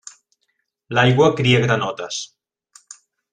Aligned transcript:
L'aigua 0.97 1.27
cria 1.41 1.59
granotes. 1.67 2.23